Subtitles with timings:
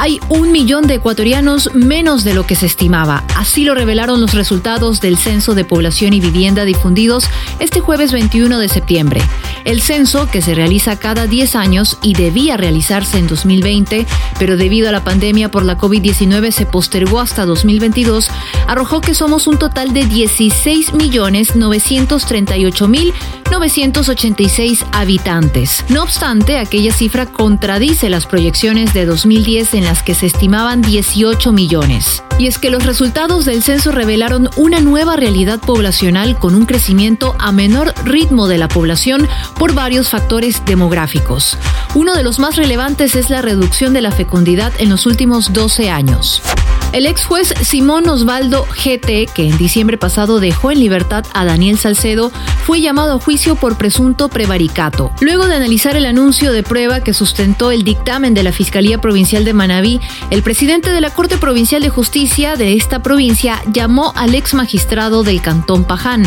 [0.00, 3.22] hay un millón de ecuatorianos menos de lo que se estimaba.
[3.36, 7.26] Así lo revelaron los resultados del Censo de Población y Vivienda difundidos
[7.58, 9.20] este jueves 21 de septiembre.
[9.66, 14.06] El censo, que se realiza cada 10 años y debía realizarse en 2020,
[14.38, 18.30] pero debido a la pandemia por la COVID-19 se postergó hasta 2022,
[18.66, 20.06] arrojó que somos un total de
[23.50, 25.84] 16.938.986 habitantes.
[25.88, 31.52] No obstante, aquella cifra contradice las proyecciones de 2010 en las que se estimaban 18
[31.52, 32.22] millones.
[32.40, 37.36] Y es que los resultados del censo revelaron una nueva realidad poblacional con un crecimiento
[37.38, 41.58] a menor ritmo de la población por varios factores demográficos.
[41.94, 45.90] Uno de los más relevantes es la reducción de la fecundidad en los últimos 12
[45.90, 46.40] años.
[46.92, 51.78] El ex juez Simón Osvaldo GT, que en diciembre pasado dejó en libertad a Daniel
[51.78, 52.32] Salcedo,
[52.66, 55.12] fue llamado a juicio por presunto prevaricato.
[55.20, 59.44] Luego de analizar el anuncio de prueba que sustentó el dictamen de la Fiscalía Provincial
[59.44, 64.36] de Manabí, el presidente de la Corte Provincial de Justicia de esta provincia llamó al
[64.36, 66.22] ex magistrado del Cantón Paján.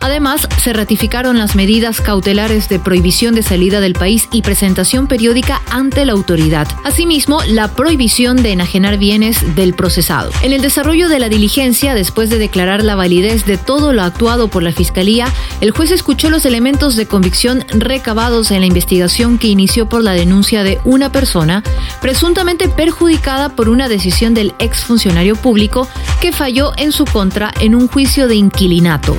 [0.00, 5.60] Además, se ratificaron las medidas cautelares de prohibición de salida del país y presentación periódica
[5.70, 6.66] ante la autoridad.
[6.84, 9.98] Asimismo, la prohibición de enajenar bienes del proceso
[10.42, 14.48] en el desarrollo de la diligencia, después de declarar la validez de todo lo actuado
[14.48, 15.26] por la Fiscalía,
[15.60, 20.12] el juez escuchó los elementos de convicción recabados en la investigación que inició por la
[20.12, 21.64] denuncia de una persona
[22.00, 25.88] presuntamente perjudicada por una decisión del exfuncionario público
[26.20, 29.16] que falló en su contra en un juicio de inquilinato.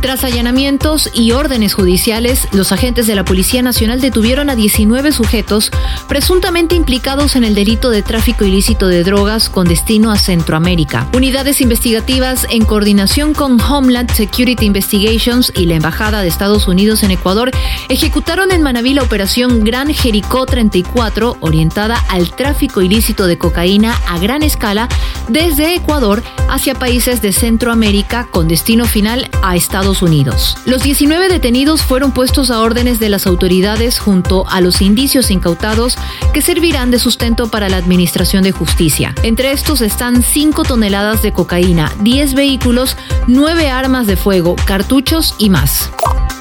[0.00, 5.72] Tras allanamientos y órdenes judiciales, los agentes de la Policía Nacional detuvieron a 19 sujetos
[6.06, 11.08] presuntamente implicados en el delito de tráfico ilícito de drogas con destino a Centroamérica.
[11.12, 17.10] Unidades investigativas en coordinación con Homeland Security Investigations y la Embajada de Estados Unidos en
[17.10, 17.50] Ecuador
[17.88, 24.18] ejecutaron en Manabí la operación Gran Jericó 34 orientada al tráfico ilícito de cocaína a
[24.18, 24.88] gran escala
[25.28, 30.56] desde Ecuador hacia países de Centroamérica con destino final a Estados Unidos.
[30.66, 35.96] Los 19 detenidos fueron puestos a órdenes de las autoridades junto a los indicios incautados
[36.34, 39.14] que servirán de sustento para la Administración de Justicia.
[39.22, 45.48] Entre estos están 5 toneladas de cocaína, 10 vehículos, 9 armas de fuego, cartuchos y
[45.48, 45.90] más.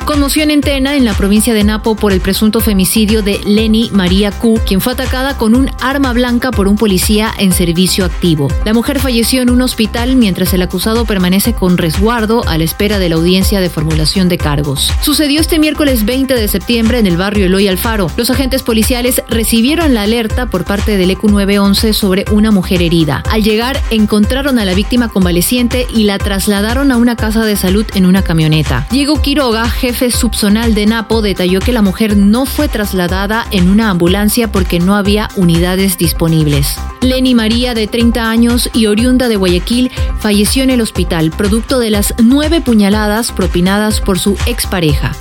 [0.07, 4.31] Conmoción en Tena, en la provincia de Napo, por el presunto femicidio de Lenny María
[4.31, 8.47] Q, quien fue atacada con un arma blanca por un policía en servicio activo.
[8.63, 12.99] La mujer falleció en un hospital mientras el acusado permanece con resguardo a la espera
[12.99, 14.93] de la audiencia de formulación de cargos.
[15.01, 18.09] Sucedió este miércoles 20 de septiembre en el barrio Eloy Alfaro.
[18.15, 23.23] Los agentes policiales recibieron la alerta por parte del ECU 911 sobre una mujer herida.
[23.29, 27.85] Al llegar, encontraron a la víctima convaleciente y la trasladaron a una casa de salud
[27.93, 28.87] en una camioneta.
[28.89, 33.67] Diego Quiroga, jefe jefe subzonal de Napo detalló que la mujer no fue trasladada en
[33.67, 36.77] una ambulancia porque no había unidades disponibles.
[37.01, 41.89] Lenny María, de 30 años y oriunda de Guayaquil, falleció en el hospital producto de
[41.89, 45.13] las nueve puñaladas propinadas por su expareja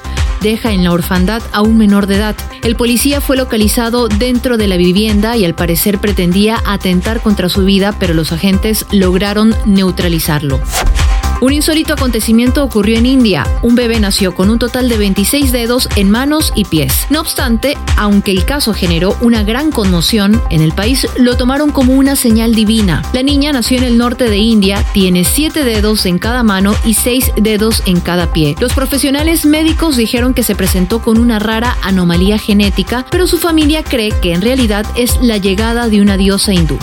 [0.42, 2.36] deja en la orfandad a un menor de edad.
[2.62, 7.64] El policía fue localizado dentro de la vivienda y al parecer pretendía atentar contra su
[7.64, 10.60] vida, pero los agentes lograron neutralizarlo.
[11.42, 13.46] Un insólito acontecimiento ocurrió en India.
[13.60, 17.06] Un bebé nació con un total de 26 dedos en manos y pies.
[17.10, 21.92] No obstante, aunque el caso generó una gran conmoción, en el país lo tomaron como
[21.92, 23.02] una señal divina.
[23.12, 26.94] La niña nació en el norte de India, tiene 7 dedos en cada mano y
[26.94, 28.56] 6 dedos en cada pie.
[28.58, 33.82] Los profesionales médicos dijeron que se presentó con una rara anomalía genética, pero su familia
[33.82, 36.78] cree que en realidad es la llegada de una diosa hindú.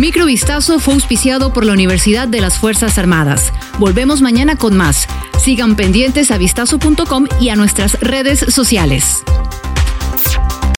[0.00, 3.52] Microvistazo fue auspiciado por la Universidad de las Fuerzas Armadas.
[3.78, 5.06] Volvemos mañana con más.
[5.38, 9.22] Sigan pendientes a vistazo.com y a nuestras redes sociales.